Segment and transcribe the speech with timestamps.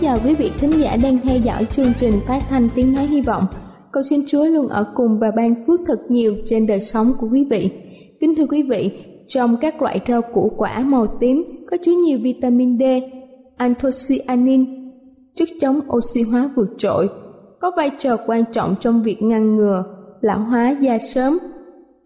[0.00, 3.20] Chào quý vị thính giả đang theo dõi chương trình phát thanh tiếng nói hy
[3.20, 3.46] vọng.
[3.92, 7.28] Cầu xin Chúa luôn ở cùng và ban phước thật nhiều trên đời sống của
[7.32, 7.70] quý vị.
[8.20, 12.18] Kính thưa quý vị, trong các loại rau củ quả màu tím có chứa nhiều
[12.22, 12.82] vitamin D,
[13.56, 14.64] anthocyanin,
[15.34, 17.08] chất chống oxy hóa vượt trội,
[17.60, 19.84] có vai trò quan trọng trong việc ngăn ngừa,
[20.20, 21.38] lão hóa da sớm,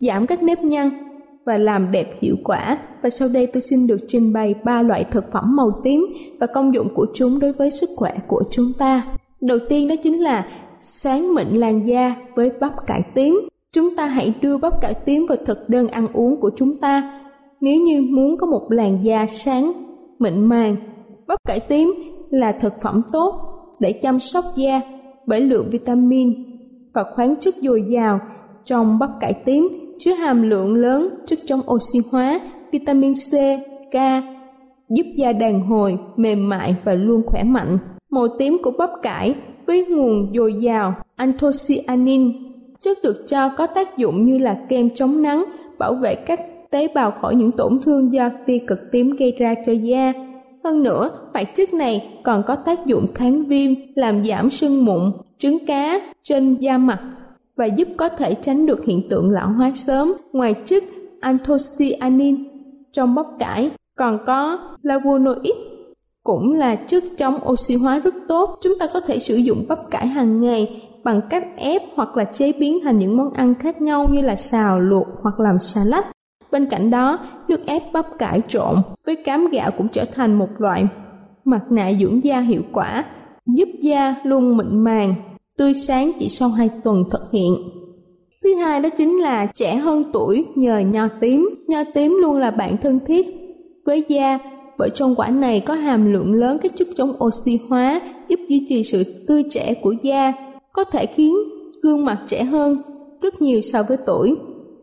[0.00, 1.03] giảm các nếp nhăn
[1.46, 5.04] và làm đẹp hiệu quả và sau đây tôi xin được trình bày ba loại
[5.04, 6.06] thực phẩm màu tím
[6.40, 9.02] và công dụng của chúng đối với sức khỏe của chúng ta.
[9.40, 10.46] Đầu tiên đó chính là
[10.80, 13.48] sáng mịn làn da với bắp cải tím.
[13.72, 17.20] Chúng ta hãy đưa bắp cải tím vào thực đơn ăn uống của chúng ta.
[17.60, 19.72] Nếu như muốn có một làn da sáng,
[20.18, 20.76] mịn màng,
[21.26, 21.94] bắp cải tím
[22.30, 23.34] là thực phẩm tốt
[23.80, 24.80] để chăm sóc da
[25.26, 26.34] bởi lượng vitamin
[26.94, 28.20] và khoáng chất dồi dào
[28.64, 32.40] trong bắp cải tím chứa hàm lượng lớn chất chống oxy hóa,
[32.72, 33.32] vitamin C,
[33.92, 33.96] K,
[34.88, 37.78] giúp da đàn hồi, mềm mại và luôn khỏe mạnh.
[38.10, 39.34] Màu tím của bắp cải
[39.66, 42.32] với nguồn dồi dào anthocyanin,
[42.80, 45.44] chất được cho có tác dụng như là kem chống nắng,
[45.78, 46.40] bảo vệ các
[46.70, 50.12] tế bào khỏi những tổn thương do tia cực tím gây ra cho da.
[50.64, 55.12] Hơn nữa, hoạt chất này còn có tác dụng kháng viêm, làm giảm sưng mụn,
[55.38, 57.00] trứng cá trên da mặt
[57.56, 60.12] và giúp có thể tránh được hiện tượng lão hóa sớm.
[60.32, 60.84] Ngoài chất
[61.20, 62.36] anthocyanin
[62.92, 65.54] trong bắp cải còn có flavonoid
[66.22, 68.58] cũng là chất chống oxy hóa rất tốt.
[68.62, 72.24] Chúng ta có thể sử dụng bắp cải hàng ngày bằng cách ép hoặc là
[72.24, 76.04] chế biến thành những món ăn khác nhau như là xào, luộc hoặc làm salad.
[76.50, 78.76] Bên cạnh đó, nước ép bắp cải trộn
[79.06, 80.86] với cám gạo cũng trở thành một loại
[81.44, 83.04] mặt nạ dưỡng da hiệu quả,
[83.46, 85.14] giúp da luôn mịn màng,
[85.58, 87.54] tươi sáng chỉ sau 2 tuần thực hiện.
[88.42, 91.48] Thứ hai đó chính là trẻ hơn tuổi nhờ nho tím.
[91.68, 93.26] Nho tím luôn là bạn thân thiết
[93.86, 94.38] với da
[94.78, 98.66] bởi trong quả này có hàm lượng lớn các chất chống oxy hóa giúp duy
[98.68, 100.32] trì sự tươi trẻ của da,
[100.72, 101.36] có thể khiến
[101.82, 102.76] gương mặt trẻ hơn
[103.22, 104.36] rất nhiều so với tuổi.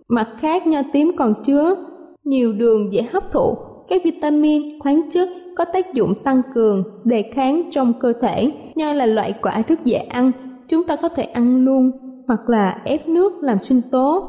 [0.08, 1.76] Mặt khác, nho tím còn chứa
[2.24, 3.56] nhiều đường dễ hấp thụ,
[3.90, 8.52] các vitamin, khoáng chất có tác dụng tăng cường, đề kháng trong cơ thể.
[8.76, 10.32] Nho là loại quả rất dễ ăn,
[10.72, 11.92] chúng ta có thể ăn luôn
[12.28, 14.24] hoặc là ép nước làm sinh tố.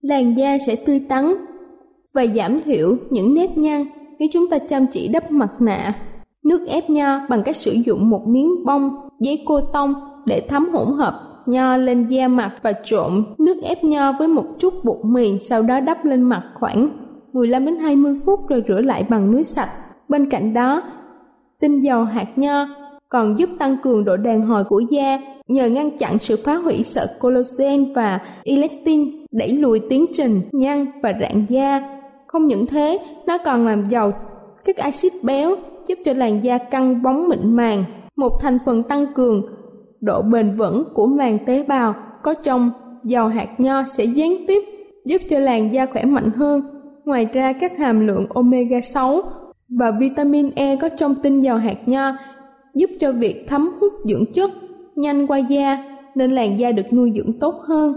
[0.00, 1.24] Làn da sẽ tươi tắn
[2.14, 3.84] và giảm thiểu những nếp nhăn
[4.18, 5.94] nếu chúng ta chăm chỉ đắp mặt nạ.
[6.44, 8.90] Nước ép nho bằng cách sử dụng một miếng bông,
[9.20, 9.94] giấy cô tông
[10.26, 11.14] để thấm hỗn hợp
[11.46, 15.62] nho lên da mặt và trộn nước ép nho với một chút bột mì sau
[15.62, 16.88] đó đắp lên mặt khoảng
[17.32, 19.70] 15 đến 20 phút rồi rửa lại bằng nước sạch.
[20.08, 20.82] Bên cạnh đó,
[21.60, 22.66] tinh dầu hạt nho
[23.08, 25.18] còn giúp tăng cường độ đàn hồi của da
[25.48, 30.86] nhờ ngăn chặn sự phá hủy sợ collagen và elastin đẩy lùi tiến trình nhăn
[31.02, 31.98] và rạn da.
[32.26, 34.12] Không những thế, nó còn làm giàu
[34.64, 35.54] các axit béo
[35.86, 37.84] giúp cho làn da căng bóng mịn màng,
[38.16, 39.42] một thành phần tăng cường
[40.00, 42.70] độ bền vững của màng tế bào có trong
[43.04, 44.62] dầu hạt nho sẽ gián tiếp
[45.04, 46.62] giúp cho làn da khỏe mạnh hơn.
[47.04, 49.22] Ngoài ra các hàm lượng omega 6
[49.68, 52.12] và vitamin E có trong tinh dầu hạt nho
[52.74, 54.50] giúp cho việc thấm hút dưỡng chất
[54.98, 55.84] nhanh qua da
[56.14, 57.92] nên làn da được nuôi dưỡng tốt hơn.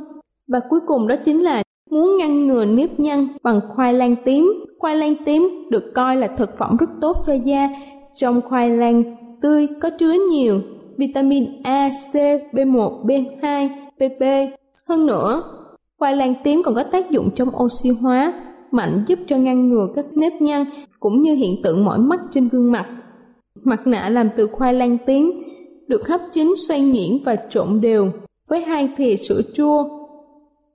[0.47, 4.53] Và cuối cùng đó chính là muốn ngăn ngừa nếp nhăn bằng khoai lang tím.
[4.79, 7.69] Khoai lang tím được coi là thực phẩm rất tốt cho da.
[8.15, 9.03] Trong khoai lang
[9.41, 10.61] tươi có chứa nhiều
[10.97, 12.15] vitamin A, C,
[12.53, 14.51] B1, B2, PP.
[14.89, 15.43] Hơn nữa,
[15.99, 18.33] khoai lang tím còn có tác dụng trong oxy hóa,
[18.71, 20.65] mạnh giúp cho ngăn ngừa các nếp nhăn
[20.99, 22.85] cũng như hiện tượng mỏi mắt trên gương mặt.
[23.63, 25.31] Mặt nạ làm từ khoai lang tím
[25.91, 28.11] được hấp chín xoay nhuyễn và trộn đều
[28.49, 29.83] với hai thìa sữa chua,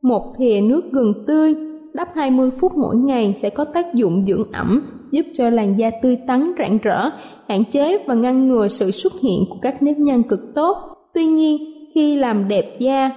[0.02, 1.54] một thìa nước gừng tươi,
[1.94, 5.90] đắp 20 phút mỗi ngày sẽ có tác dụng dưỡng ẩm, giúp cho làn da
[6.02, 7.10] tươi tắn rạng rỡ,
[7.48, 10.76] hạn chế và ngăn ngừa sự xuất hiện của các nếp nhăn cực tốt.
[11.14, 11.58] Tuy nhiên,
[11.94, 13.10] khi làm đẹp da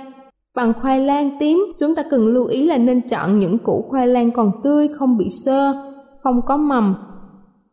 [0.55, 4.07] bằng khoai lang tím, chúng ta cần lưu ý là nên chọn những củ khoai
[4.07, 5.73] lang còn tươi, không bị sơ,
[6.23, 6.95] không có mầm,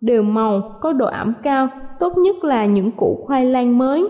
[0.01, 1.69] đều màu, có độ ẩm cao,
[2.01, 4.09] tốt nhất là những củ khoai lang mới.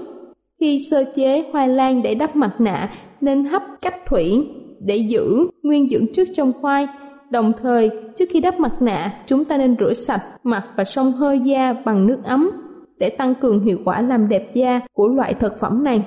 [0.61, 2.91] Khi sơ chế khoai lang để đắp mặt nạ,
[3.21, 4.49] nên hấp cách thủy
[4.81, 6.89] để giữ nguyên dưỡng chất trong khoai.
[7.31, 11.13] Đồng thời, trước khi đắp mặt nạ, chúng ta nên rửa sạch mặt và xông
[11.13, 12.51] hơi da bằng nước ấm
[12.99, 16.03] để tăng cường hiệu quả làm đẹp da của loại thực phẩm này.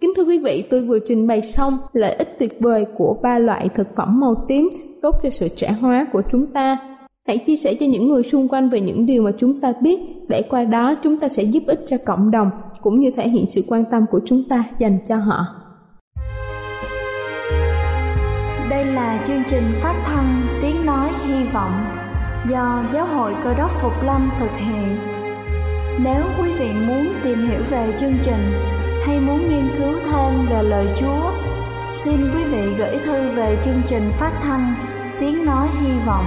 [0.00, 3.38] Kính thưa quý vị, tôi vừa trình bày xong lợi ích tuyệt vời của ba
[3.38, 4.68] loại thực phẩm màu tím
[5.02, 6.95] tốt cho sự trẻ hóa của chúng ta.
[7.26, 10.00] Hãy chia sẻ cho những người xung quanh về những điều mà chúng ta biết
[10.28, 12.50] để qua đó chúng ta sẽ giúp ích cho cộng đồng
[12.82, 15.46] cũng như thể hiện sự quan tâm của chúng ta dành cho họ.
[18.70, 21.84] Đây là chương trình phát thanh Tiếng Nói Hy Vọng
[22.50, 24.96] do Giáo hội Cơ đốc Phục Lâm thực hiện.
[26.04, 28.52] Nếu quý vị muốn tìm hiểu về chương trình
[29.06, 31.32] hay muốn nghiên cứu thêm về lời Chúa,
[32.04, 34.74] xin quý vị gửi thư về chương trình phát thanh
[35.20, 36.26] Tiếng Nói Hy Vọng,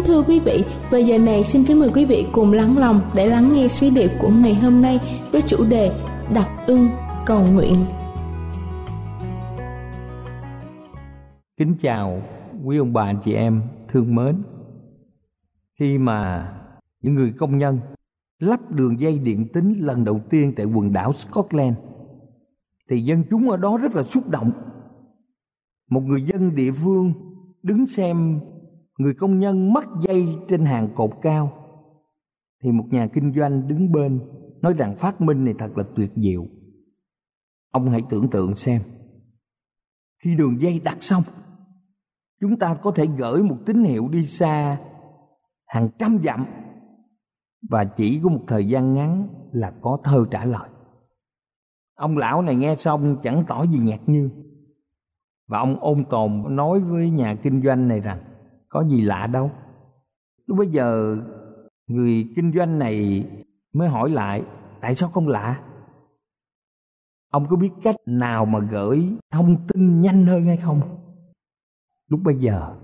[0.00, 3.00] Kính thưa quý vị, và giờ này xin kính mời quý vị cùng lắng lòng
[3.14, 4.98] để lắng nghe sứ điệp của ngày hôm nay
[5.32, 5.92] với chủ đề
[6.34, 6.88] Đặc ưng
[7.26, 7.74] cầu nguyện.
[11.56, 12.22] Kính chào
[12.64, 14.42] quý ông bà chị em thương mến.
[15.80, 16.52] Khi mà
[17.02, 17.80] những người công nhân
[18.38, 21.76] lắp đường dây điện tính lần đầu tiên tại quần đảo Scotland
[22.90, 24.52] thì dân chúng ở đó rất là xúc động.
[25.90, 27.12] Một người dân địa phương
[27.62, 28.40] đứng xem
[29.00, 31.52] người công nhân mắc dây trên hàng cột cao.
[32.62, 34.20] Thì một nhà kinh doanh đứng bên
[34.62, 36.46] nói rằng phát minh này thật là tuyệt diệu.
[37.72, 38.82] Ông hãy tưởng tượng xem.
[40.24, 41.22] Khi đường dây đặt xong,
[42.40, 44.80] chúng ta có thể gửi một tín hiệu đi xa
[45.66, 46.46] hàng trăm dặm.
[47.70, 50.68] Và chỉ có một thời gian ngắn là có thơ trả lời.
[51.94, 54.30] Ông lão này nghe xong chẳng tỏ gì ngạc nhiên.
[55.48, 58.29] Và ông ôn tồn nói với nhà kinh doanh này rằng
[58.70, 59.50] có gì lạ đâu.
[60.46, 61.16] Lúc bây giờ,
[61.86, 63.26] người kinh doanh này
[63.72, 64.44] mới hỏi lại,
[64.80, 65.62] tại sao không lạ?
[67.30, 70.80] Ông có biết cách nào mà gửi thông tin nhanh hơn hay không?
[72.08, 72.76] Lúc bây giờ,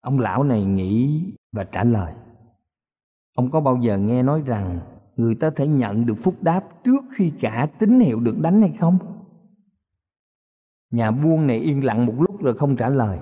[0.00, 2.14] ông lão này nghĩ và trả lời.
[3.34, 4.80] Ông có bao giờ nghe nói rằng
[5.16, 8.74] người ta thể nhận được phúc đáp trước khi cả tín hiệu được đánh hay
[8.80, 8.98] không?
[10.90, 13.18] Nhà buôn này yên lặng một lúc rồi không trả lời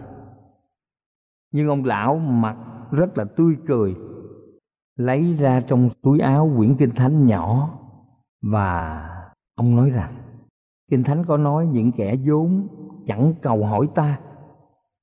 [1.54, 2.56] nhưng ông lão mặt
[2.90, 3.96] rất là tươi cười,
[4.96, 7.70] lấy ra trong túi áo quyển kinh thánh nhỏ
[8.42, 9.02] và
[9.54, 10.14] ông nói rằng,
[10.90, 12.66] kinh thánh có nói những kẻ vốn
[13.06, 14.18] chẳng cầu hỏi ta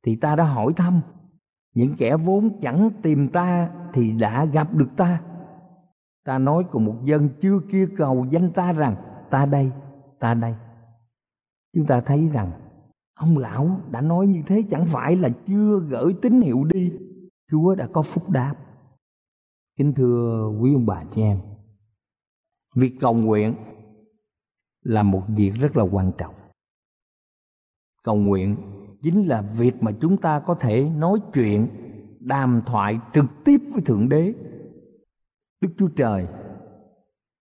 [0.04, 1.02] thì ta đã hỏi thăm,
[1.76, 5.22] những kẻ vốn chẳng tìm ta thì đã gặp được ta.
[6.26, 8.96] Ta nói cùng một dân chưa kia cầu danh ta rằng,
[9.30, 9.72] ta đây
[10.20, 10.56] ta đây.
[11.76, 12.52] Chúng ta thấy rằng
[13.22, 16.94] Ông lão đã nói như thế chẳng phải là chưa gửi tín hiệu đi.
[17.52, 18.56] Chúa đã có phúc đáp.
[19.78, 21.40] Kính thưa quý ông bà chị em.
[22.76, 23.56] Việc cầu nguyện
[24.84, 26.34] là một việc rất là quan trọng.
[28.04, 28.56] Cầu nguyện
[29.02, 31.68] chính là việc mà chúng ta có thể nói chuyện,
[32.20, 34.34] đàm thoại trực tiếp với Thượng Đế.
[35.62, 36.28] Đức Chúa Trời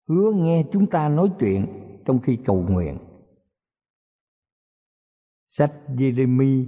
[0.09, 1.67] hứa nghe chúng ta nói chuyện
[2.05, 2.99] trong khi cầu nguyện
[5.49, 6.67] Sách Jeremy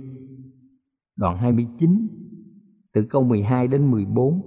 [1.16, 2.08] đoạn 29
[2.92, 4.42] từ câu 12 đến 14.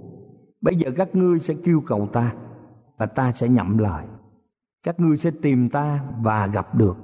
[0.60, 2.34] Bây giờ các ngươi sẽ kêu cầu ta
[2.98, 4.06] và ta sẽ nhậm lời.
[4.82, 6.96] Các ngươi sẽ tìm ta và gặp được.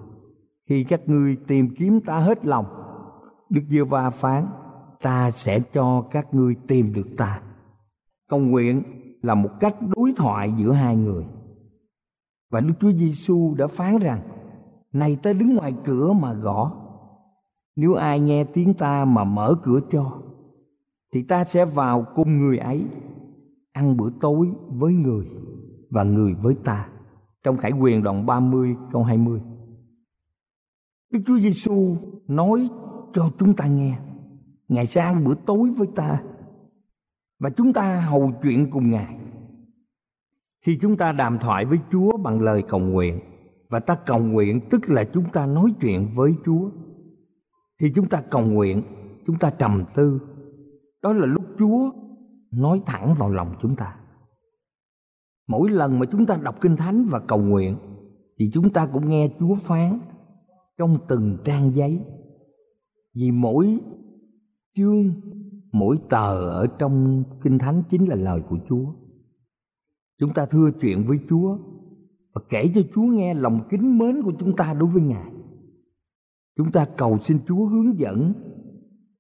[0.69, 2.67] Khi các ngươi tìm kiếm ta hết lòng,
[3.51, 4.47] Đức Giê Va phán,
[5.03, 7.43] ta sẽ cho các ngươi tìm được ta.
[8.29, 8.83] Cầu nguyện
[9.23, 11.25] là một cách đối thoại giữa hai người.
[12.51, 14.21] Và Đức Chúa Giêsu đã phán rằng,
[14.93, 16.80] này ta đứng ngoài cửa mà gõ.
[17.77, 20.23] Nếu ai nghe tiếng ta mà mở cửa cho,
[21.13, 22.85] thì ta sẽ vào cùng người ấy
[23.73, 25.27] ăn bữa tối với người
[25.91, 26.89] và người với ta.
[27.43, 29.41] Trong Khải Quyền đoạn 30 câu 20.
[31.11, 31.97] Đức Chúa Giêsu
[32.29, 32.69] nói
[33.15, 33.99] cho chúng ta nghe,
[34.69, 36.23] Ngài sẽ ăn bữa tối với ta
[37.41, 39.17] và chúng ta hầu chuyện cùng Ngài.
[40.67, 43.21] Khi chúng ta đàm thoại với Chúa bằng lời cầu nguyện
[43.69, 46.71] và ta cầu nguyện tức là chúng ta nói chuyện với Chúa.
[47.81, 48.83] Khi chúng ta cầu nguyện,
[49.27, 50.21] chúng ta trầm tư.
[51.03, 51.91] Đó là lúc Chúa
[52.53, 53.97] nói thẳng vào lòng chúng ta.
[55.49, 57.77] Mỗi lần mà chúng ta đọc Kinh Thánh và cầu nguyện
[58.39, 59.99] thì chúng ta cũng nghe Chúa phán
[60.79, 62.01] trong từng trang giấy.
[63.15, 63.79] Vì mỗi
[64.77, 65.13] chương,
[65.73, 68.95] mỗi tờ ở trong Kinh Thánh chính là lời của Chúa.
[70.19, 71.59] Chúng ta thưa chuyện với Chúa
[72.35, 75.33] và kể cho Chúa nghe lòng kính mến của chúng ta đối với Ngài.
[76.61, 78.33] Chúng ta cầu xin Chúa hướng dẫn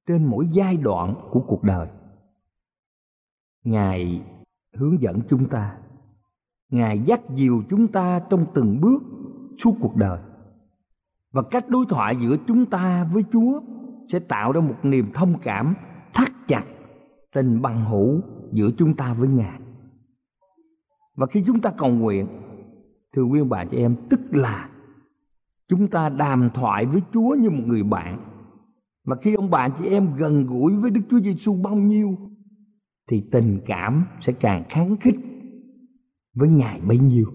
[0.06, 1.88] trên mỗi giai đoạn của cuộc đời.
[3.64, 4.22] Ngài
[4.76, 5.78] hướng dẫn chúng ta.
[6.70, 9.02] Ngài dắt dìu chúng ta trong từng bước
[9.58, 10.20] suốt cuộc đời.
[11.32, 13.60] Và cách đối thoại giữa chúng ta với Chúa
[14.08, 15.74] sẽ tạo ra một niềm thông cảm
[16.14, 16.64] thắt chặt
[17.32, 18.20] tình bằng hữu
[18.52, 19.60] giữa chúng ta với Ngài.
[21.16, 22.26] Và khi chúng ta cầu nguyện,
[23.14, 24.69] thưa quý ông bà chị em, tức là
[25.70, 28.26] chúng ta đàm thoại với Chúa như một người bạn.
[29.04, 32.18] Và khi ông bà chị em gần gũi với Đức Chúa Giêsu bao nhiêu,
[33.10, 35.16] thì tình cảm sẽ càng kháng khích
[36.34, 37.26] với Ngài bấy nhiêu.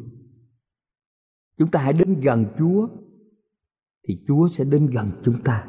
[1.58, 2.88] Chúng ta hãy đến gần Chúa,
[4.08, 5.68] thì Chúa sẽ đến gần chúng ta.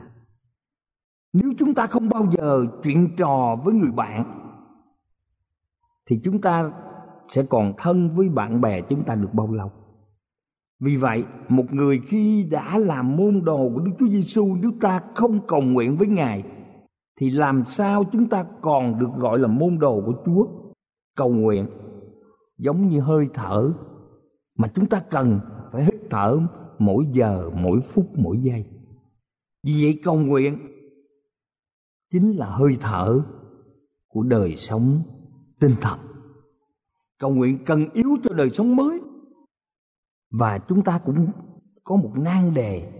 [1.33, 4.43] Nếu chúng ta không bao giờ chuyện trò với người bạn,
[6.11, 6.73] thì chúng ta
[7.31, 9.73] sẽ còn thân với bạn bè chúng ta được bao lâu.
[10.81, 15.03] Vì vậy, một người khi đã làm môn đồ của Đức Chúa Giêsu nếu ta
[15.15, 16.45] không cầu nguyện với Ngài
[17.21, 20.47] thì làm sao chúng ta còn được gọi là môn đồ của Chúa?
[21.17, 21.67] Cầu nguyện
[22.59, 23.73] giống như hơi thở
[24.59, 25.41] mà chúng ta cần
[25.73, 26.41] phải hít thở
[26.79, 28.65] mỗi giờ, mỗi phút, mỗi giây.
[29.63, 30.59] Vì vậy cầu nguyện
[32.13, 33.21] chính là hơi thở
[34.09, 35.03] của đời sống
[35.61, 35.99] tinh thần.
[37.19, 39.01] Cầu nguyện cần yếu cho đời sống mới.
[40.31, 41.27] Và chúng ta cũng
[41.85, 42.93] có một nan đề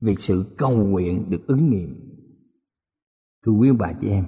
[0.00, 1.94] về sự cầu nguyện được ứng nghiệm.
[3.46, 4.24] Thưa quý bà chị em,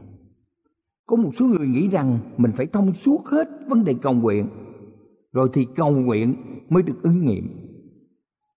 [1.06, 4.48] có một số người nghĩ rằng mình phải thông suốt hết vấn đề cầu nguyện,
[5.32, 6.36] rồi thì cầu nguyện
[6.68, 7.48] mới được ứng nghiệm.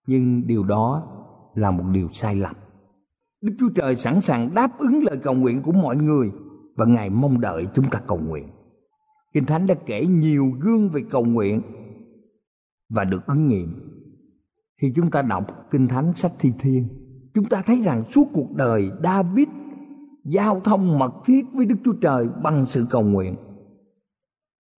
[0.06, 1.08] Nhưng điều đó
[1.54, 2.56] là một điều sai lầm.
[3.40, 6.30] Đức Chúa Trời sẵn sàng đáp ứng lời cầu nguyện của mọi người
[6.76, 8.48] và Ngài mong đợi chúng ta cầu nguyện.
[9.32, 11.62] Kinh Thánh đã kể nhiều gương về cầu nguyện
[12.94, 13.74] và được ứng nghiệm.
[14.80, 16.88] Khi chúng ta đọc Kinh Thánh sách Thi Thiên,
[17.34, 19.48] chúng ta thấy rằng suốt cuộc đời David
[20.24, 23.36] giao thông mật thiết với Đức Chúa Trời bằng sự cầu nguyện.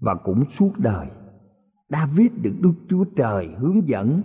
[0.00, 1.06] Và cũng suốt đời,
[1.88, 4.22] David được Đức Chúa Trời hướng dẫn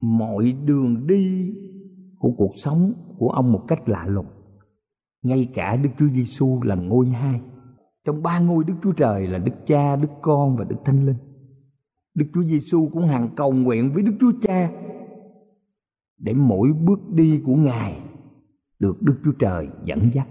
[0.00, 1.54] mọi đường đi
[2.18, 4.26] của cuộc sống của ông một cách lạ lùng.
[5.22, 7.40] Ngay cả Đức Chúa Giêsu là ngôi hai.
[8.04, 11.29] Trong ba ngôi Đức Chúa Trời là Đức Cha, Đức Con và Đức Thánh Linh.
[12.14, 14.70] Đức Chúa Giêsu cũng hằng cầu nguyện với Đức Chúa Cha
[16.18, 18.00] để mỗi bước đi của Ngài
[18.78, 20.28] được Đức Chúa Trời dẫn dắt.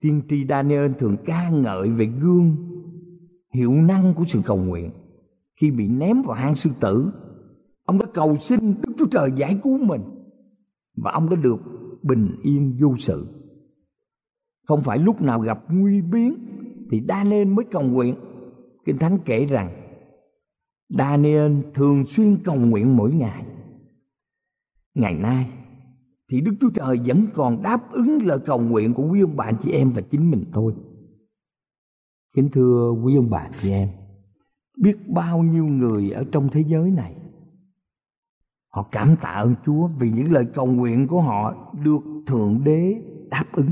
[0.00, 2.56] Tiên tri Daniel thường ca ngợi về gương
[3.54, 4.90] hiệu năng của sự cầu nguyện.
[5.60, 7.10] Khi bị ném vào hang sư tử,
[7.84, 10.02] ông đã cầu xin Đức Chúa Trời giải cứu mình
[10.96, 11.58] và ông đã được
[12.02, 13.26] bình yên vô sự.
[14.66, 16.34] Không phải lúc nào gặp nguy biến
[16.90, 18.14] thì Daniel mới cầu nguyện.
[18.84, 19.87] Kinh Thánh kể rằng
[20.88, 23.46] Daniel thường xuyên cầu nguyện mỗi ngày.
[24.94, 25.50] Ngày nay,
[26.30, 29.52] thì Đức Chúa Trời vẫn còn đáp ứng lời cầu nguyện của quý ông bà
[29.62, 30.74] chị em và chính mình thôi.
[32.36, 33.88] Kính thưa quý ông bà chị em,
[34.78, 37.14] biết bao nhiêu người ở trong thế giới này
[38.78, 43.02] họ cảm tạ ơn Chúa vì những lời cầu nguyện của họ được Thượng Đế
[43.30, 43.70] đáp ứng.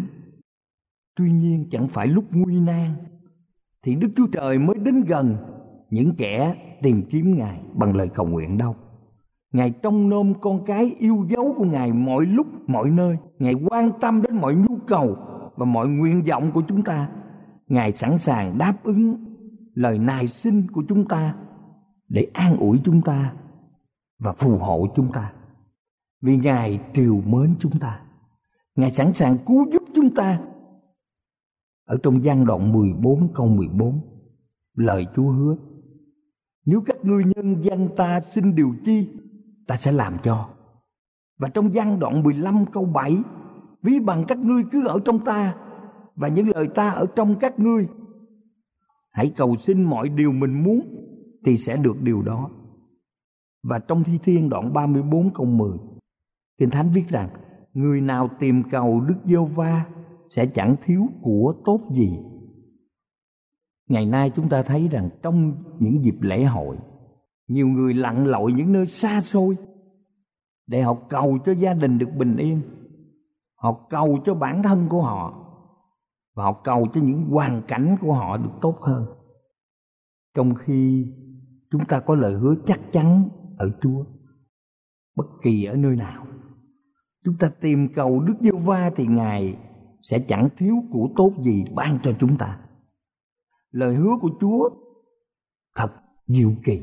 [1.17, 2.95] Tuy nhiên chẳng phải lúc nguy nan
[3.83, 5.37] thì Đức Chúa Trời mới đến gần
[5.91, 8.75] những kẻ tìm kiếm Ngài bằng lời cầu nguyện đâu.
[9.53, 13.17] Ngài trông nom con cái yêu dấu của Ngài mọi lúc, mọi nơi.
[13.39, 15.17] Ngài quan tâm đến mọi nhu cầu
[15.57, 17.09] và mọi nguyện vọng của chúng ta
[17.69, 19.17] ngài sẵn sàng đáp ứng
[19.75, 21.37] lời nài xin của chúng ta
[22.09, 23.35] để an ủi chúng ta
[24.19, 25.33] và phù hộ chúng ta
[26.23, 28.01] vì ngài triều mến chúng ta
[28.77, 30.41] ngài sẵn sàng cứu giúp chúng ta
[31.85, 34.01] ở trong gian đoạn 14 câu 14
[34.75, 35.57] lời Chúa hứa
[36.67, 39.09] nếu các ngươi nhân danh ta xin điều chi,
[39.67, 40.49] ta sẽ làm cho.
[41.39, 43.17] Và trong gian đoạn 15 câu 7
[43.83, 45.57] ví bằng các ngươi cứ ở trong ta,
[46.17, 47.89] và những lời ta ở trong các ngươi.
[49.11, 50.81] Hãy cầu xin mọi điều mình muốn,
[51.45, 52.51] thì sẽ được điều đó.
[53.63, 55.79] Và trong thi thiên đoạn 34 câu 10
[56.59, 57.29] Kinh Thánh viết rằng,
[57.75, 59.87] người nào tìm cầu Đức Giêsu va
[60.31, 62.19] sẽ chẳng thiếu của tốt gì.
[63.89, 66.77] Ngày nay chúng ta thấy rằng trong những dịp lễ hội,
[67.49, 69.57] nhiều người lặn lội những nơi xa xôi
[70.67, 72.63] để họ cầu cho gia đình được bình yên.
[73.57, 75.43] Họ cầu cho bản thân của họ
[76.35, 79.07] và họ cầu cho những hoàn cảnh của họ được tốt hơn.
[80.35, 81.07] Trong khi
[81.71, 83.29] chúng ta có lời hứa chắc chắn
[83.59, 84.05] ở Chúa
[85.17, 86.27] bất kỳ ở nơi nào
[87.27, 89.57] chúng ta tìm cầu Đức Giêsu va thì Ngài
[90.03, 92.59] sẽ chẳng thiếu của tốt gì ban cho chúng ta.
[93.71, 94.71] Lời hứa của Chúa
[95.77, 95.93] thật
[96.27, 96.81] diệu kỳ.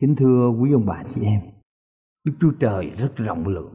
[0.00, 1.40] Kính thưa quý ông bà chị em,
[2.24, 3.72] Đức Chúa Trời rất rộng lượng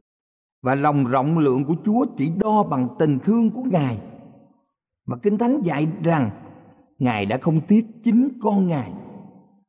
[0.62, 3.98] và lòng rộng lượng của Chúa chỉ đo bằng tình thương của Ngài.
[5.06, 6.30] Và Kinh Thánh dạy rằng
[6.98, 8.92] Ngài đã không tiếc chính con Ngài,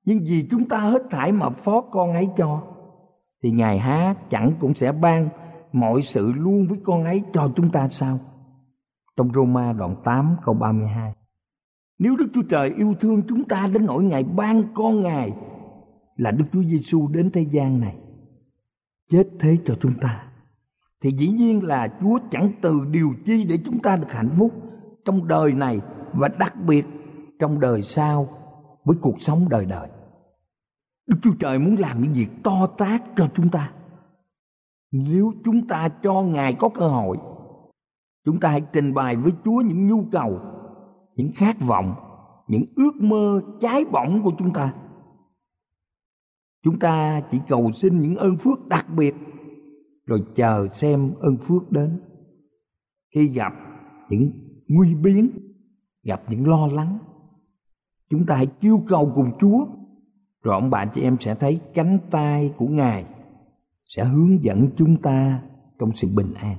[0.06, 2.64] nhưng vì chúng ta hết thảy mà phó con ấy cho,
[3.44, 5.30] thì Ngài há chẳng cũng sẽ ban
[5.72, 8.20] mọi sự luôn với con ấy cho chúng ta sao?
[9.18, 11.14] Trong Roma đoạn 8 câu 32.
[12.02, 15.32] Nếu Đức Chúa Trời yêu thương chúng ta đến nỗi Ngài ban con Ngài,
[16.16, 17.96] là Đức Chúa Giêsu đến thế gian này,
[19.10, 20.28] chết thế cho chúng ta
[21.02, 24.52] thì dĩ nhiên là Chúa chẳng từ điều chi để chúng ta được hạnh phúc
[25.06, 25.82] trong đời này
[26.14, 26.86] và đặc biệt
[27.40, 28.28] trong đời sau
[28.84, 29.90] với cuộc sống đời đời.
[31.08, 33.72] Đức Chúa Trời muốn làm những việc to tác cho chúng ta
[34.92, 37.18] nếu chúng ta cho ngài có cơ hội,
[38.26, 40.40] chúng ta hãy trình bày với chúa những nhu cầu
[41.22, 41.96] những khát vọng,
[42.48, 44.74] những ước mơ cháy bỏng của chúng ta.
[46.64, 49.16] Chúng ta chỉ cầu xin những ơn phước đặc biệt,
[50.06, 52.02] rồi chờ xem ơn phước đến.
[53.16, 53.54] Khi gặp
[54.10, 54.32] những
[54.68, 55.30] nguy biến,
[56.04, 56.98] gặp những lo lắng,
[58.10, 59.66] chúng ta hãy kêu cầu cùng chúa,
[60.44, 63.06] rồi ông bạn chị em sẽ thấy cánh tay của ngài
[63.86, 65.44] sẽ hướng dẫn chúng ta
[65.80, 66.58] trong sự bình an.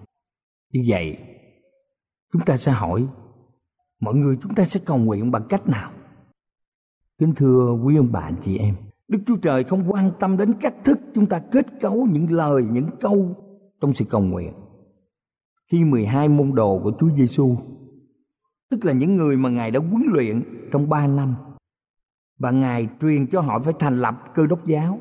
[0.72, 1.16] Như vậy,
[2.33, 3.07] chúng ta sẽ hỏi
[4.02, 5.90] mọi người chúng ta sẽ cầu nguyện bằng cách nào
[7.18, 8.74] kính thưa quý ông bà chị em
[9.08, 12.64] đức chúa trời không quan tâm đến cách thức chúng ta kết cấu những lời
[12.72, 13.36] những câu
[13.80, 14.52] trong sự cầu nguyện
[15.70, 17.56] khi 12 môn đồ của Chúa Giêsu
[18.70, 21.34] tức là những người mà Ngài đã huấn luyện trong 3 năm
[22.38, 25.00] và Ngài truyền cho họ phải thành lập cơ đốc giáo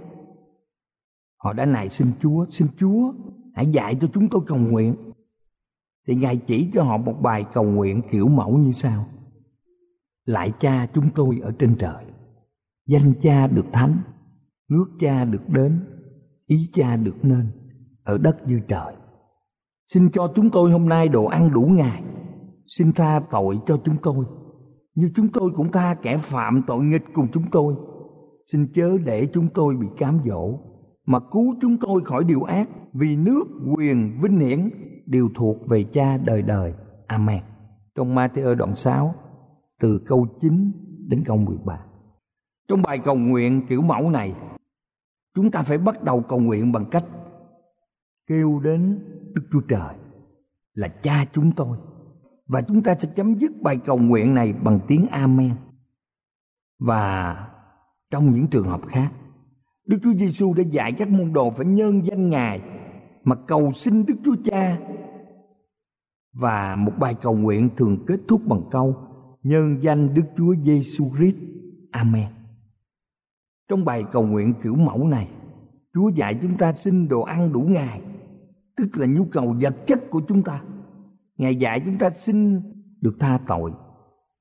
[1.44, 3.14] Họ đã nài xin Chúa, xin Chúa
[3.56, 4.96] hãy dạy cho chúng tôi cầu nguyện.
[6.08, 9.06] Thì Ngài chỉ cho họ một bài cầu nguyện kiểu mẫu như sau.
[10.26, 12.06] Lại cha chúng tôi ở trên trời,
[12.88, 14.02] danh cha được thánh,
[14.70, 15.80] nước cha được đến,
[16.48, 17.52] ý cha được nên,
[18.04, 18.94] ở đất như trời.
[19.94, 22.04] Xin cho chúng tôi hôm nay đồ ăn đủ ngày,
[22.68, 24.26] xin tha tội cho chúng tôi,
[24.96, 27.76] như chúng tôi cũng tha kẻ phạm tội nghịch cùng chúng tôi.
[28.52, 30.60] Xin chớ để chúng tôi bị cám dỗ
[31.06, 33.44] mà cứu chúng tôi khỏi điều ác vì nước
[33.76, 34.70] quyền vinh hiển
[35.12, 36.74] đều thuộc về cha đời đời.
[37.08, 37.44] Amen.
[37.96, 39.16] Trong Matthew đoạn 6
[39.80, 40.72] từ câu 9
[41.08, 41.80] đến câu 13
[42.72, 44.34] trong bài cầu nguyện kiểu mẫu này,
[45.36, 47.06] chúng ta phải bắt đầu cầu nguyện bằng cách
[48.28, 49.00] kêu đến
[49.34, 49.96] Đức Chúa Trời
[50.74, 51.78] là cha chúng tôi.
[52.48, 55.56] Và chúng ta sẽ chấm dứt bài cầu nguyện này bằng tiếng amen.
[56.80, 57.36] Và
[58.12, 59.12] trong những trường hợp khác,
[59.86, 62.62] Đức Chúa Giêsu đã dạy các môn đồ phải nhân danh Ngài
[63.24, 64.80] mà cầu xin Đức Chúa Cha.
[66.34, 68.96] Và một bài cầu nguyện thường kết thúc bằng câu
[69.44, 71.38] nhân danh Đức Chúa Giêsu Christ.
[71.92, 72.28] Amen.
[73.70, 75.30] Trong bài cầu nguyện kiểu mẫu này,
[75.94, 78.02] Chúa dạy chúng ta xin đồ ăn đủ ngày,
[78.78, 80.64] tức là nhu cầu vật chất của chúng ta.
[81.38, 82.62] Ngài dạy chúng ta xin
[83.02, 83.72] được tha tội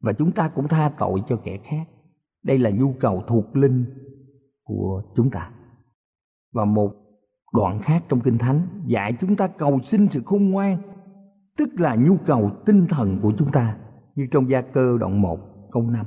[0.01, 1.85] và chúng ta cũng tha tội cho kẻ khác.
[2.43, 3.85] Đây là nhu cầu thuộc linh
[4.63, 5.51] của chúng ta.
[6.53, 6.93] Và một
[7.53, 10.79] đoạn khác trong Kinh Thánh dạy chúng ta cầu xin sự khôn ngoan,
[11.57, 13.77] tức là nhu cầu tinh thần của chúng ta,
[14.15, 15.39] như trong gia cơ đoạn 1
[15.73, 16.07] câu 5.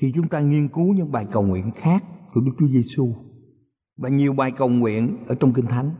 [0.00, 3.14] Khi chúng ta nghiên cứu những bài cầu nguyện khác của Đức Chúa Giêsu
[3.96, 5.90] và nhiều bài cầu nguyện ở trong Kinh Thánh,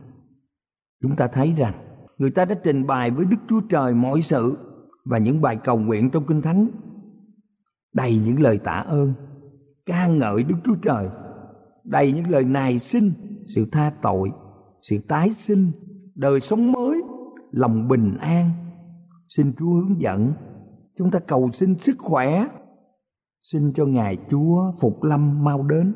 [1.01, 1.73] chúng ta thấy rằng
[2.17, 4.57] người ta đã trình bày với Đức Chúa Trời mọi sự
[5.05, 6.67] và những bài cầu nguyện trong Kinh Thánh
[7.93, 9.13] đầy những lời tạ ơn,
[9.85, 11.09] ca ngợi Đức Chúa Trời,
[11.83, 13.13] đầy những lời nài xin,
[13.45, 14.31] sự tha tội,
[14.79, 15.71] sự tái sinh,
[16.15, 17.01] đời sống mới,
[17.51, 18.51] lòng bình an.
[19.27, 20.33] Xin Chúa hướng dẫn,
[20.97, 22.47] chúng ta cầu xin sức khỏe,
[23.41, 25.93] xin cho Ngài Chúa phục lâm mau đến.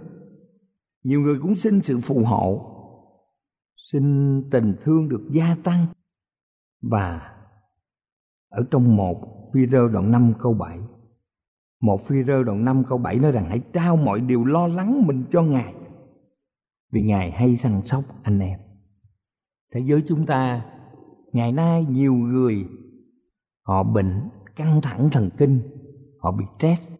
[1.03, 2.69] Nhiều người cũng xin sự phù hộ,
[3.91, 4.03] xin
[4.51, 5.85] tình thương được gia tăng
[6.81, 7.33] và
[8.49, 10.79] ở trong một phi rơ đoạn 5 câu 7
[11.81, 15.07] một phi rơ đoạn 5 câu 7 nói rằng hãy trao mọi điều lo lắng
[15.07, 15.73] mình cho Ngài
[16.93, 18.59] vì Ngài hay săn sóc anh em.
[19.73, 20.65] Thế giới chúng ta
[21.31, 22.65] ngày nay nhiều người
[23.61, 25.61] họ bệnh căng thẳng thần kinh,
[26.19, 26.91] họ bị stress.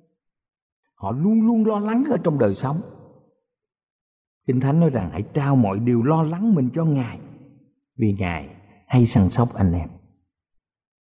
[0.95, 2.81] Họ luôn luôn lo lắng ở trong đời sống.
[4.47, 7.19] Kinh Thánh nói rằng hãy trao mọi điều lo lắng mình cho Ngài
[7.97, 8.55] vì Ngài
[8.87, 9.89] hay săn sóc anh em.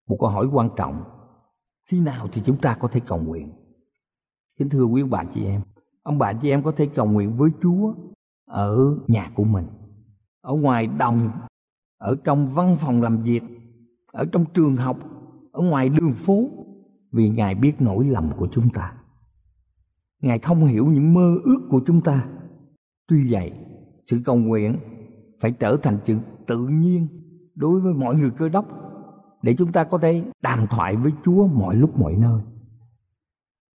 [0.08, 1.04] Một câu hỏi quan trọng,
[1.90, 3.54] khi nào thì chúng ta có thể cầu nguyện?
[4.60, 5.62] Kính thưa quý bà chị em,
[6.04, 7.94] ông bà chị em có thể cầu nguyện với Chúa
[8.52, 9.66] ở nhà của mình,
[10.42, 11.32] ở ngoài đồng,
[11.98, 13.42] ở trong văn phòng làm việc,
[14.12, 14.98] ở trong trường học,
[15.52, 16.50] ở ngoài đường phố
[17.12, 18.94] vì Ngài biết nỗi lầm của chúng ta.
[20.22, 22.28] Ngài thông hiểu những mơ ước của chúng ta.
[23.08, 23.52] Tuy vậy,
[24.08, 24.76] sự cầu nguyện
[25.40, 27.08] phải trở thành sự tự nhiên
[27.56, 28.66] đối với mọi người cơ đốc
[29.42, 32.42] để chúng ta có thể đàm thoại với Chúa mọi lúc mọi nơi.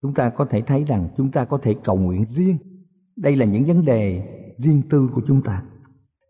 [0.02, 2.58] Chúng ta có thể thấy rằng chúng ta có thể cầu nguyện riêng.
[3.16, 5.62] Đây là những vấn đề riêng tư của chúng ta.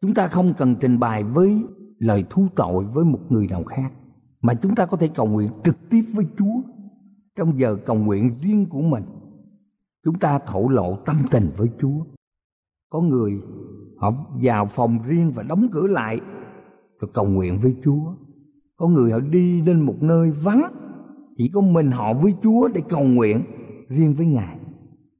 [0.00, 1.64] Chúng ta không cần trình bày với
[1.98, 3.92] lời thú tội với một người nào khác,
[4.42, 6.62] mà chúng ta có thể cầu nguyện trực tiếp với Chúa
[7.36, 9.04] trong giờ cầu nguyện riêng của mình.
[10.04, 12.04] Chúng ta thổ lộ tâm tình với Chúa.
[12.90, 13.40] Có người
[13.96, 14.10] họ
[14.42, 16.20] vào phòng riêng và đóng cửa lại
[17.00, 18.14] rồi cầu nguyện với Chúa.
[18.76, 20.62] Có người họ đi lên một nơi vắng,
[21.36, 23.42] chỉ có mình họ với Chúa để cầu nguyện
[23.88, 24.58] riêng với Ngài.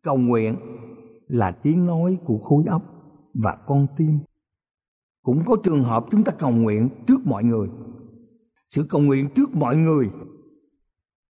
[0.03, 0.57] Cầu nguyện
[1.27, 2.83] là tiếng nói của khối óc
[3.35, 4.19] và con tim.
[5.23, 7.69] Cũng có trường hợp chúng ta cầu nguyện trước mọi người.
[8.71, 10.11] Sự cầu nguyện trước mọi người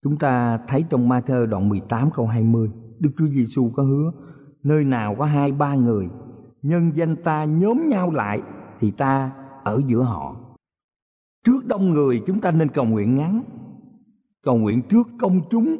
[0.03, 4.11] Chúng ta thấy trong Ma-thơ đoạn 18 câu 20, Đức Chúa Giêsu có hứa,
[4.63, 6.09] nơi nào có hai ba người,
[6.61, 8.41] nhân danh ta nhóm nhau lại
[8.79, 9.31] thì ta
[9.63, 10.35] ở giữa họ.
[11.45, 13.43] Trước đông người chúng ta nên cầu nguyện ngắn,
[14.43, 15.77] cầu nguyện trước công chúng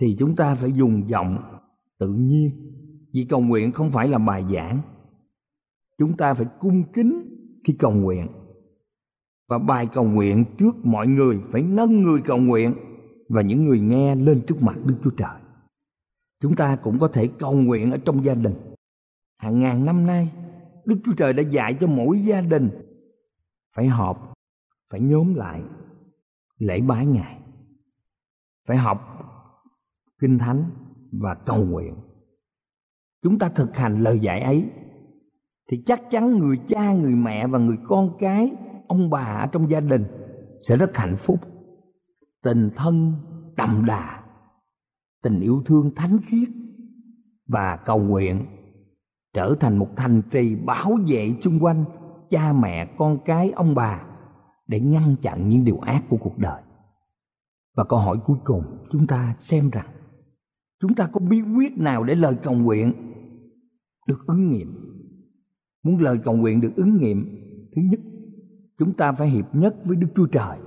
[0.00, 1.38] thì chúng ta phải dùng giọng
[1.98, 2.50] tự nhiên
[3.12, 4.80] vì cầu nguyện không phải là bài giảng
[5.98, 8.28] chúng ta phải cung kính khi cầu nguyện
[9.48, 12.74] và bài cầu nguyện trước mọi người phải nâng người cầu nguyện
[13.28, 15.40] và những người nghe lên trước mặt Đức Chúa Trời.
[16.40, 18.54] Chúng ta cũng có thể cầu nguyện ở trong gia đình.
[19.38, 20.32] Hàng ngàn năm nay,
[20.84, 22.70] Đức Chúa Trời đã dạy cho mỗi gia đình
[23.76, 24.32] phải họp,
[24.90, 25.62] phải nhóm lại
[26.58, 27.40] lễ bái Ngài.
[28.66, 29.00] Phải học
[30.20, 30.70] kinh thánh
[31.12, 31.94] và cầu nguyện.
[33.22, 34.70] Chúng ta thực hành lời dạy ấy
[35.70, 38.52] thì chắc chắn người cha, người mẹ và người con cái,
[38.86, 40.04] ông bà ở trong gia đình
[40.68, 41.40] sẽ rất hạnh phúc.
[42.42, 43.12] Tình thân
[43.56, 44.24] đậm đà
[45.24, 46.48] tình yêu thương thánh khiết
[47.46, 48.46] và cầu nguyện
[49.34, 51.84] trở thành một thành trì bảo vệ xung quanh
[52.30, 54.04] cha mẹ con cái ông bà
[54.66, 56.62] để ngăn chặn những điều ác của cuộc đời.
[57.76, 59.86] Và câu hỏi cuối cùng chúng ta xem rằng
[60.80, 62.92] chúng ta có bí quyết nào để lời cầu nguyện
[64.08, 64.93] được ứng nghiệm?
[65.84, 67.44] Muốn lời cầu nguyện được ứng nghiệm,
[67.76, 68.00] thứ nhất,
[68.78, 70.58] chúng ta phải hiệp nhất với đức chúa trời.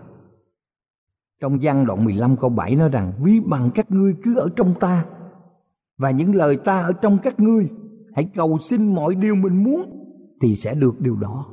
[1.42, 4.74] Trong văn đoạn 15 câu 7 nói rằng, Ví bằng các ngươi cứ ở trong
[4.80, 5.06] ta,
[5.98, 7.70] Và những lời ta ở trong các ngươi,
[8.14, 9.82] Hãy cầu xin mọi điều mình muốn,
[10.42, 11.46] Thì sẽ được điều đó.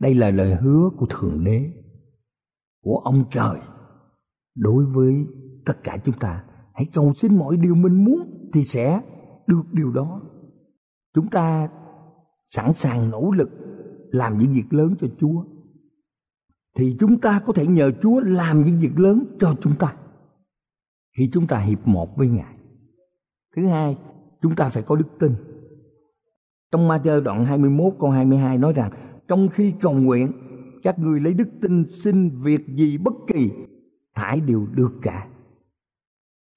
[0.00, 1.72] Đây là lời hứa của Thượng Đế,
[2.82, 3.60] Của ông trời
[4.54, 5.14] Đối với
[5.66, 6.44] tất cả chúng ta.
[6.74, 9.00] Hãy cầu xin mọi điều mình muốn, Thì sẽ
[9.46, 10.22] được điều đó.
[11.14, 11.68] Chúng ta
[12.50, 13.50] sẵn sàng nỗ lực
[14.10, 15.44] Làm những việc lớn cho Chúa
[16.76, 19.96] thì chúng ta có thể nhờ Chúa làm những việc lớn cho chúng ta
[21.16, 22.54] khi chúng ta hiệp một với Ngài.
[23.56, 23.98] Thứ hai,
[24.42, 25.32] chúng ta phải có đức tin.
[26.72, 28.90] Trong Ma-thơ đoạn 21 câu 22 nói rằng
[29.28, 30.32] trong khi cầu nguyện
[30.82, 33.50] các người lấy đức tin xin việc gì bất kỳ
[34.14, 35.28] thải đều được cả.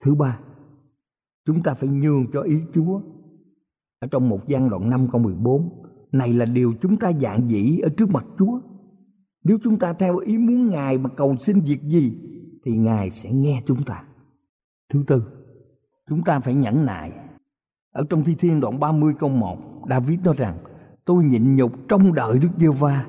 [0.03, 0.39] Thứ ba,
[1.45, 3.01] chúng ta phải nhường cho ý Chúa.
[4.03, 5.69] Ở trong một gian đoạn 5 câu 14,
[6.11, 8.59] này là điều chúng ta dạng dĩ ở trước mặt Chúa
[9.43, 12.17] nếu chúng ta theo ý muốn Ngài mà cầu xin việc gì
[12.65, 14.03] thì Ngài sẽ nghe chúng ta.
[14.93, 15.23] Thứ tư,
[16.09, 17.11] chúng ta phải nhẫn nại.
[17.93, 19.57] Ở trong Thi Thiên đoạn 30 câu 1,
[19.89, 20.57] David nói rằng:
[21.05, 23.05] Tôi nhịn nhục trong đợi Đức Giê Va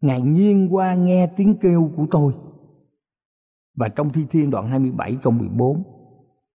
[0.00, 2.32] Ngài nhiên qua nghe tiếng kêu của tôi.
[3.76, 5.82] Và trong Thi Thiên đoạn 27 câu 14,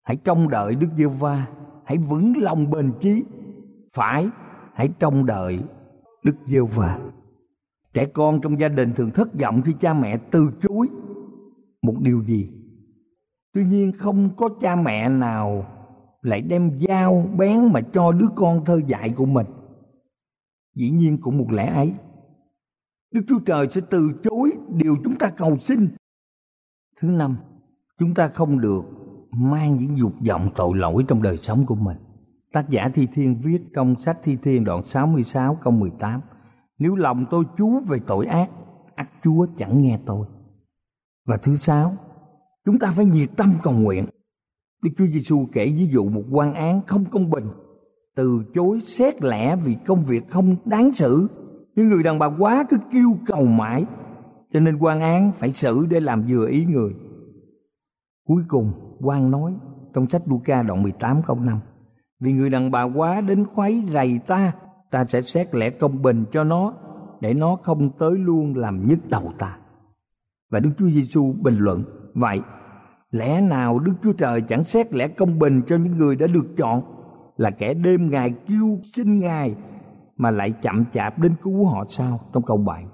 [0.03, 1.46] hãy trông đợi Đức Giê Va,
[1.85, 3.22] hãy vững lòng bền chí.
[3.95, 4.29] Phải,
[4.75, 5.61] hãy trông đợi
[6.25, 7.01] Đức giêsu và
[7.95, 10.89] Trẻ con trong gia đình thường thất vọng khi cha mẹ từ chối
[11.83, 12.51] một điều gì.
[13.53, 15.67] Tuy nhiên không có cha mẹ nào
[16.23, 19.47] lại đem dao bén mà cho đứa con thơ dại của mình.
[20.75, 21.93] Dĩ nhiên cũng một lẽ ấy.
[23.13, 25.89] Đức Chúa Trời sẽ từ chối điều chúng ta cầu xin.
[27.01, 27.37] Thứ năm,
[27.99, 28.83] chúng ta không được
[29.31, 31.97] mang những dục vọng tội lỗi trong đời sống của mình.
[32.53, 36.21] Tác giả Thi Thiên viết trong sách Thi Thiên đoạn 66 câu 18
[36.79, 38.51] Nếu lòng tôi chú về tội ác,
[38.95, 40.27] ác Chúa chẳng nghe tôi.
[41.27, 41.97] Và thứ sáu,
[42.65, 44.07] chúng ta phải nhiệt tâm cầu nguyện.
[44.83, 47.49] Đức Chúa Giêsu kể ví dụ một quan án không công bình,
[48.17, 51.29] từ chối xét lẽ vì công việc không đáng xử.
[51.75, 53.85] Nhưng người đàn bà quá cứ kêu cầu mãi,
[54.53, 56.95] cho nên quan án phải xử để làm vừa ý người.
[58.27, 59.55] Cuối cùng, quan nói
[59.95, 61.61] trong sách Luca đoạn 18 câu 5
[62.23, 64.53] vì người đàn bà quá đến khoái rầy ta
[64.91, 66.75] Ta sẽ xét lẽ công bình cho nó,
[67.21, 69.59] Để nó không tới luôn làm nhức đầu ta.
[70.51, 72.41] Và Đức Chúa Giêsu bình luận Vậy,
[73.11, 76.57] lẽ nào Đức Chúa Trời chẳng xét lẽ công bình cho những người đã được
[76.57, 76.83] chọn,
[77.37, 79.55] Là kẻ đêm Ngài kêu xin Ngài
[80.17, 82.21] Mà lại chậm chạp đến cứu họ sao?
[82.33, 82.85] Trong câu 7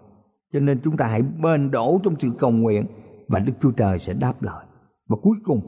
[0.53, 2.87] Cho nên chúng ta hãy bền đổ trong sự cầu nguyện
[3.29, 4.64] Và Đức Chúa Trời sẽ đáp lời.
[5.09, 5.61] Và cuối cùng,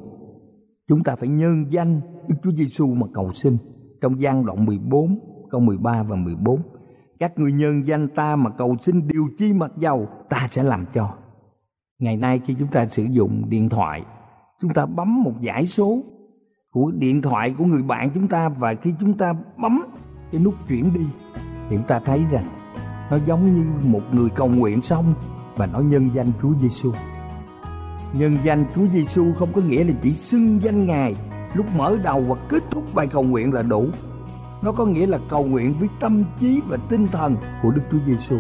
[0.88, 3.56] Chúng ta phải nhân danh Đức Chúa Giêsu mà cầu xin
[4.00, 5.18] trong gian đoạn 14
[5.50, 6.62] câu 13 và 14.
[7.18, 10.86] Các người nhân danh ta mà cầu xin điều chi mặc dầu ta sẽ làm
[10.94, 11.14] cho.
[11.98, 14.04] Ngày nay khi chúng ta sử dụng điện thoại,
[14.60, 16.02] chúng ta bấm một dãy số
[16.70, 19.82] của điện thoại của người bạn chúng ta và khi chúng ta bấm
[20.32, 21.06] cái nút chuyển đi
[21.68, 22.44] thì chúng ta thấy rằng
[23.10, 25.14] nó giống như một người cầu nguyện xong
[25.56, 26.92] và nó nhân danh Chúa Giêsu.
[28.12, 31.14] Nhân danh Chúa Giêsu không có nghĩa là chỉ xưng danh Ngài
[31.54, 33.86] lúc mở đầu và kết thúc bài cầu nguyện là đủ.
[34.62, 37.98] Nó có nghĩa là cầu nguyện với tâm trí và tinh thần của Đức Chúa
[38.06, 38.38] Giêsu.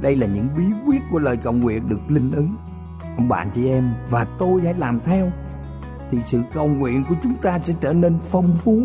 [0.00, 2.56] Đây là những bí quyết của lời cầu nguyện được linh ứng.
[3.16, 5.30] Ông bạn chị em và tôi hãy làm theo
[6.10, 8.82] thì sự cầu nguyện của chúng ta sẽ trở nên phong phú.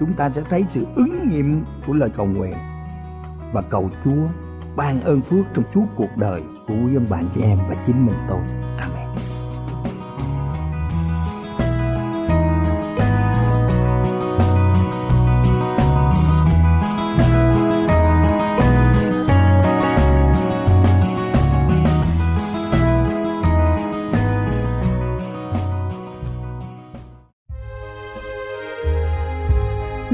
[0.00, 2.54] Chúng ta sẽ thấy sự ứng nghiệm của lời cầu nguyện
[3.52, 4.26] và cầu Chúa
[4.76, 8.06] ban ơn phước trong suốt cuộc đời của quý ông bạn chị em và chính
[8.06, 8.40] mình tôi.
[8.78, 8.93] Amen.